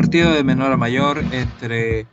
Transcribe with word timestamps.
partido 0.00 0.30
de 0.30 0.44
menor 0.44 0.70
a 0.70 0.76
mayor 0.76 1.18
entre, 1.32 2.06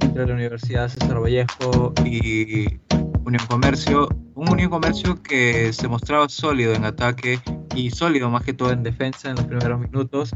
entre 0.00 0.26
la 0.26 0.34
Universidad 0.34 0.88
César 0.88 1.22
Vallejo 1.22 1.92
y 2.04 2.80
Unión 3.24 3.46
Comercio. 3.48 4.08
Un 4.34 4.48
Unión 4.48 4.70
Comercio 4.70 5.22
que 5.22 5.72
se 5.72 5.86
mostraba 5.86 6.28
sólido 6.28 6.74
en 6.74 6.84
ataque 6.84 7.38
y 7.76 7.92
sólido 7.92 8.28
más 8.28 8.42
que 8.42 8.54
todo 8.54 8.72
en 8.72 8.82
defensa 8.82 9.30
en 9.30 9.36
los 9.36 9.44
primeros 9.44 9.78
minutos. 9.78 10.34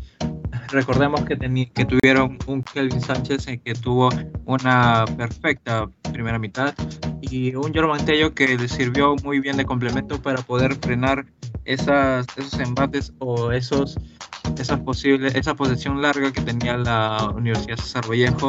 Recordemos 0.68 1.24
que, 1.24 1.36
que 1.74 1.84
tuvieron 1.86 2.38
un 2.46 2.62
Kelvin 2.62 3.00
Sánchez 3.00 3.48
en 3.48 3.58
que 3.58 3.74
tuvo 3.74 4.10
una 4.44 5.06
perfecta 5.16 5.90
primera 6.12 6.38
mitad 6.38 6.72
y 7.20 7.52
un 7.56 7.74
Jorman 7.74 8.04
Tello 8.04 8.32
que 8.32 8.56
le 8.56 8.68
sirvió 8.68 9.16
muy 9.24 9.40
bien 9.40 9.56
de 9.56 9.64
complemento 9.64 10.22
para 10.22 10.40
poder 10.40 10.76
frenar 10.76 11.26
esas, 11.64 12.26
esos 12.36 12.60
embates 12.60 13.12
o 13.18 13.50
esos 13.50 13.98
esa 14.58 14.82
posible 14.82 15.30
esa 15.34 15.54
posesión 15.54 16.00
larga 16.00 16.32
que 16.32 16.40
tenía 16.40 16.76
la 16.76 17.32
Universidad 17.34 17.76
César 17.76 18.08
Vallejo 18.08 18.48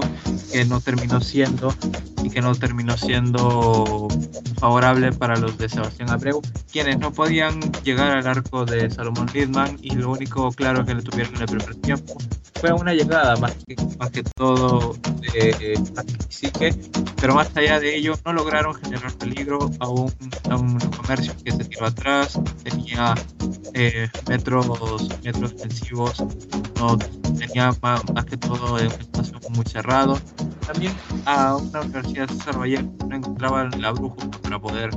que 0.52 0.66
no 0.66 0.80
terminó 0.82 1.22
siendo 1.22 1.74
y 2.24 2.30
que 2.30 2.42
no 2.42 2.56
terminó 2.56 2.98
siendo 2.98 4.08
favorable 4.60 5.12
para 5.12 5.36
los 5.38 5.58
de 5.58 5.70
Sebastián 5.70 6.10
Abreu 6.10 6.42
quienes 6.72 7.00
no 7.00 7.12
podían 7.12 7.60
llegar 7.84 8.18
al 8.18 8.28
arco 8.28 8.66
de 8.66 8.90
Salomón 8.90 9.30
Lidman 9.34 9.78
y 9.82 9.96
lo 9.96 10.12
único 10.12 10.52
claro 10.52 10.86
que 10.86 10.96
le 10.96 11.02
tuvieron 11.02 11.36
en 11.36 11.42
el 11.42 11.48
primer 11.48 11.76
tiempo 11.76 12.18
fue 12.60 12.72
una 12.72 12.94
llegada 12.94 13.36
más 13.38 13.54
que, 13.68 13.76
más 14.00 14.10
que 14.12 14.24
todo 14.24 14.96
de 15.34 15.80
Psique, 16.30 16.74
pero 17.20 17.36
más 17.36 17.56
allá 17.56 17.80
de 17.80 17.96
ello 17.96 18.16
no 18.26 18.34
lograron 18.34 18.74
generar 18.76 19.14
peligro 19.14 19.70
a 19.80 19.90
un, 19.90 20.12
a 20.50 20.56
un 20.56 20.80
comercio 20.80 21.34
que 21.44 21.52
se 21.52 21.66
tiró 21.66 21.86
atrás, 21.86 22.40
tenía 22.64 23.14
eh, 23.74 24.10
metros, 24.28 25.10
metros 25.24 25.54
ofensivos, 25.96 26.24
no 26.78 26.98
tenía 27.38 27.74
más, 27.82 28.26
que 28.26 28.38
todo 28.38 28.74
un 28.76 28.80
espacio 28.82 29.38
muy 29.52 29.66
cerrado. 29.66 30.20
También 30.66 30.94
a 31.26 31.56
una 31.56 31.82
universidad 31.82 32.28
de 32.28 32.58
Vallejo 32.58 32.94
no 33.08 33.16
encontraba 33.16 33.70
la 33.78 33.92
brújula 33.92 34.32
para 34.42 34.60
poder 34.60 34.90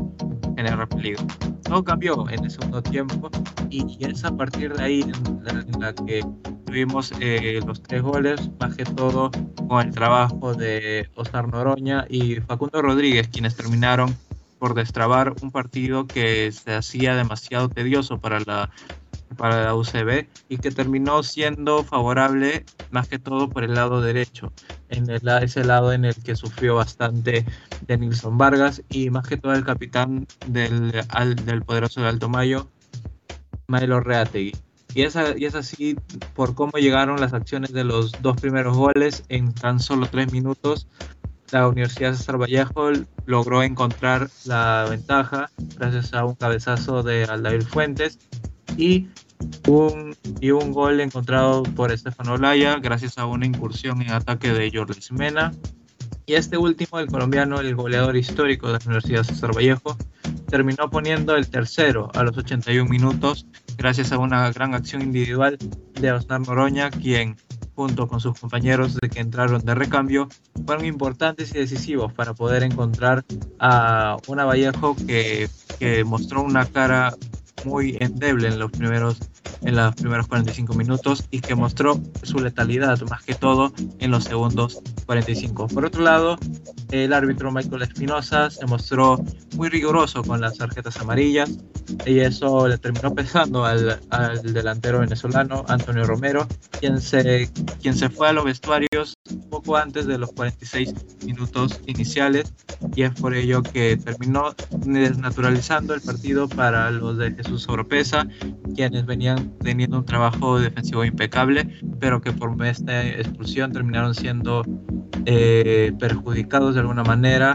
generar 0.56 0.88
peligro. 0.88 1.26
Todo 1.62 1.84
cambió 1.84 2.28
en 2.30 2.44
el 2.44 2.50
segundo 2.50 2.82
tiempo 2.82 3.30
y 3.70 4.04
es 4.04 4.24
a 4.24 4.36
partir 4.36 4.74
de 4.74 4.82
ahí 4.82 5.02
en 5.02 5.80
la, 5.80 5.94
que 5.94 6.24
tuvimos 6.64 7.12
eh, 7.20 7.60
los 7.66 7.82
tres 7.82 8.02
goles, 8.02 8.50
más 8.58 8.74
que 8.74 8.84
todo 8.84 9.30
con 9.68 9.86
el 9.86 9.92
trabajo 9.92 10.54
de 10.54 11.08
Oscar 11.14 11.48
Noroña 11.48 12.06
y 12.08 12.36
Facundo 12.36 12.80
Rodríguez, 12.82 13.28
quienes 13.28 13.56
terminaron 13.56 14.16
por 14.58 14.74
destrabar 14.74 15.34
un 15.42 15.52
partido 15.52 16.06
que 16.06 16.50
se 16.50 16.74
hacía 16.74 17.14
demasiado 17.14 17.68
tedioso 17.68 18.18
para 18.18 18.40
la, 18.40 18.70
para 19.36 19.64
la 19.64 19.74
UCB 19.74 20.26
y 20.48 20.58
que 20.58 20.70
terminó 20.70 21.22
siendo 21.22 21.84
favorable 21.84 22.64
más 22.90 23.08
que 23.08 23.18
todo 23.18 23.48
por 23.48 23.64
el 23.64 23.74
lado 23.74 24.00
derecho, 24.00 24.52
en 24.88 25.08
el, 25.10 25.20
ese 25.42 25.64
lado 25.64 25.92
en 25.92 26.04
el 26.04 26.14
que 26.14 26.36
sufrió 26.36 26.76
bastante 26.76 27.44
de 27.86 27.98
Nilson 27.98 28.38
Vargas 28.38 28.82
y 28.88 29.10
más 29.10 29.26
que 29.26 29.36
todo 29.36 29.52
el 29.52 29.64
capitán 29.64 30.26
del, 30.46 30.92
del 31.44 31.62
poderoso 31.62 32.00
de 32.00 32.08
Alto 32.08 32.28
Mayo, 32.28 32.68
Maelo 33.66 34.00
Reategui. 34.00 34.52
Y 34.94 35.02
es, 35.02 35.16
así 35.54 35.96
por 36.34 36.54
cómo 36.54 36.72
llegaron 36.78 37.20
las 37.20 37.34
acciones 37.34 37.72
de 37.72 37.84
los 37.84 38.12
dos 38.22 38.40
primeros 38.40 38.76
goles 38.76 39.22
en 39.28 39.52
tan 39.52 39.80
solo 39.80 40.06
tres 40.06 40.32
minutos 40.32 40.88
la 41.50 41.68
Universidad 41.68 42.14
César 42.14 42.36
Vallejo 42.38 42.90
logró 43.26 43.62
encontrar 43.62 44.28
la 44.44 44.86
ventaja 44.88 45.50
gracias 45.76 46.12
a 46.12 46.24
un 46.24 46.34
cabezazo 46.34 47.02
de 47.02 47.24
Aldair 47.24 47.62
Fuentes 47.62 48.18
y 48.78 49.08
un, 49.66 50.16
y 50.40 50.52
un 50.52 50.72
gol 50.72 51.00
encontrado 51.00 51.64
por 51.64 51.92
Estefano 51.92 52.34
Olaya 52.34 52.76
gracias 52.76 53.18
a 53.18 53.26
una 53.26 53.44
incursión 53.44 54.00
en 54.00 54.12
ataque 54.12 54.52
de 54.52 54.70
Jordi 54.72 55.00
Mena. 55.10 55.52
Y 56.24 56.34
este 56.34 56.58
último, 56.58 56.98
el 56.98 57.08
colombiano, 57.08 57.58
el 57.60 57.74
goleador 57.74 58.16
histórico 58.16 58.66
de 58.66 58.74
la 58.74 58.80
Universidad 58.84 59.24
César 59.24 59.54
Vallejo, 59.54 59.96
terminó 60.48 60.90
poniendo 60.90 61.34
el 61.36 61.48
tercero 61.48 62.10
a 62.14 62.22
los 62.22 62.36
81 62.36 62.88
minutos 62.88 63.46
gracias 63.76 64.12
a 64.12 64.18
una 64.18 64.50
gran 64.52 64.74
acción 64.74 65.02
individual 65.02 65.58
de 66.00 66.12
Osnar 66.12 66.40
Noroña, 66.40 66.90
quien 66.90 67.36
junto 67.74 68.08
con 68.08 68.20
sus 68.20 68.38
compañeros 68.38 68.96
de 68.96 69.08
que 69.08 69.20
entraron 69.20 69.64
de 69.64 69.74
recambio, 69.74 70.28
fueron 70.66 70.84
importantes 70.84 71.54
y 71.54 71.58
decisivos 71.58 72.12
para 72.12 72.34
poder 72.34 72.64
encontrar 72.64 73.24
a 73.60 74.16
una 74.26 74.44
Vallejo 74.44 74.96
que, 75.06 75.48
que 75.78 76.02
mostró 76.02 76.42
una 76.42 76.66
cara 76.66 77.14
muy 77.68 77.96
endeble 78.00 78.48
en 78.48 78.58
los 78.58 78.70
primeros 78.72 79.20
en 79.62 79.76
los 79.76 79.94
primeros 79.94 80.26
45 80.28 80.74
minutos 80.74 81.24
y 81.30 81.40
que 81.40 81.54
mostró 81.54 82.00
su 82.22 82.38
letalidad 82.38 83.00
más 83.02 83.22
que 83.24 83.34
todo 83.34 83.72
en 83.98 84.10
los 84.10 84.24
segundos 84.24 84.80
45. 85.08 85.68
Por 85.68 85.86
otro 85.86 86.02
lado, 86.02 86.38
el 86.90 87.14
árbitro 87.14 87.50
Michael 87.50 87.80
Espinosa 87.80 88.50
se 88.50 88.66
mostró 88.66 89.18
muy 89.56 89.70
riguroso 89.70 90.22
con 90.22 90.42
las 90.42 90.58
tarjetas 90.58 90.98
amarillas 90.98 91.50
y 92.04 92.18
eso 92.18 92.68
le 92.68 92.76
terminó 92.76 93.14
pesando 93.14 93.64
al, 93.64 93.98
al 94.10 94.52
delantero 94.52 95.00
venezolano 95.00 95.64
Antonio 95.66 96.04
Romero, 96.04 96.46
quien 96.78 97.00
se, 97.00 97.50
quien 97.80 97.96
se 97.96 98.10
fue 98.10 98.28
a 98.28 98.34
los 98.34 98.44
vestuarios 98.44 99.14
poco 99.48 99.78
antes 99.78 100.06
de 100.06 100.18
los 100.18 100.30
46 100.32 100.94
minutos 101.24 101.80
iniciales 101.86 102.52
y 102.94 103.02
es 103.02 103.12
por 103.12 103.34
ello 103.34 103.62
que 103.62 103.96
terminó 103.96 104.54
desnaturalizando 104.70 105.94
el 105.94 106.02
partido 106.02 106.50
para 106.50 106.90
los 106.90 107.16
de 107.16 107.32
Jesús 107.32 107.66
Oropesa, 107.68 108.26
quienes 108.74 109.06
venían 109.06 109.56
teniendo 109.60 109.98
un 109.98 110.04
trabajo 110.04 110.60
defensivo 110.60 111.02
impecable, 111.02 111.80
pero 111.98 112.20
que 112.20 112.32
por 112.32 112.58
esta 112.66 113.06
expulsión 113.06 113.72
terminaron 113.72 114.14
siendo 114.14 114.62
eh, 115.30 115.92
perjudicados 115.98 116.72
de 116.72 116.80
alguna 116.80 117.04
manera 117.04 117.54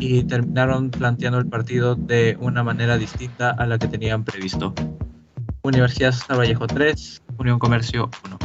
y 0.00 0.24
terminaron 0.24 0.90
planteando 0.90 1.38
el 1.38 1.46
partido 1.46 1.94
de 1.94 2.36
una 2.40 2.64
manera 2.64 2.98
distinta 2.98 3.50
a 3.50 3.64
la 3.64 3.78
que 3.78 3.86
tenían 3.86 4.24
previsto. 4.24 4.74
Universidad 5.62 6.12
Vallejo 6.36 6.66
3, 6.66 7.22
Unión 7.38 7.60
Comercio 7.60 8.10
1. 8.24 8.41